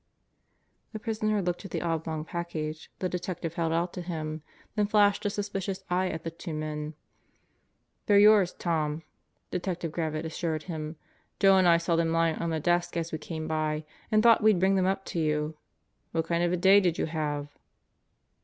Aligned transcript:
The 0.93 0.99
prisoner 0.99 1.43
looked 1.43 1.63
at 1.63 1.69
the 1.69 1.83
oblong 1.83 2.25
package 2.25 2.89
the 2.97 3.07
detective 3.07 3.53
held 3.53 3.71
out 3.71 3.93
to 3.93 4.01
him, 4.01 4.41
then 4.73 4.87
flashed 4.87 5.27
a 5.27 5.29
suspicious 5.29 5.83
eye 5.91 6.07
at 6.09 6.23
the 6.23 6.31
two 6.31 6.55
men. 6.55 6.95
"They're 8.07 8.17
yours, 8.17 8.51
Tom," 8.53 9.03
Detective 9.51 9.91
Gravitt 9.91 10.25
assured 10.25 10.63
him. 10.63 10.95
"Joe 11.39 11.55
and 11.55 11.67
I 11.67 11.77
saw 11.77 11.95
them 11.95 12.11
lying 12.11 12.37
on 12.37 12.49
the 12.49 12.59
desk 12.59 12.97
as 12.97 13.11
we 13.11 13.19
came 13.19 13.47
by 13.47 13.85
and 14.11 14.23
thought 14.23 14.41
we'd 14.41 14.59
bring 14.59 14.73
them 14.73 14.87
up 14.87 15.05
to 15.05 15.19
you. 15.19 15.55
What 16.13 16.25
kind 16.25 16.43
of 16.43 16.51
a 16.51 16.57
day 16.57 16.79
did 16.79 16.97
you 16.97 17.05
have?" 17.05 17.49